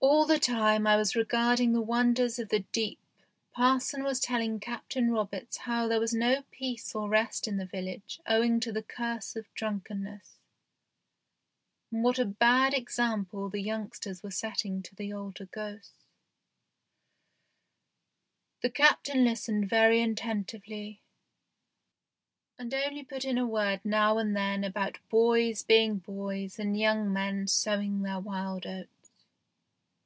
[0.00, 3.00] All the time I was regarding the wonders of the deep
[3.52, 8.20] parson was telling Captain Roberts how there was no peace or rest in the village
[8.24, 10.38] owing to the curse of drunkenness,
[11.90, 16.04] and what a bad example the youngsters were setting to the older ghosts.
[18.62, 21.00] The Captain listened very attentively,
[22.56, 27.12] and only put in a word now and then about boys being boys and young
[27.12, 28.92] men sowing their wild oats.